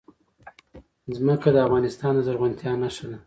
[1.17, 3.17] ځمکه د افغانستان د زرغونتیا نښه ده.